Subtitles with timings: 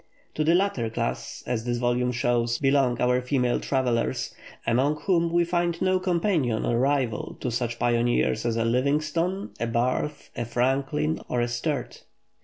[0.33, 4.33] To the latter class, as this volume shows, belong our female travellers,
[4.65, 9.67] among whom we find no companion or rival to such pioneers as a Livingstone, a
[9.67, 12.05] Barth, a Franklin, or a Sturt.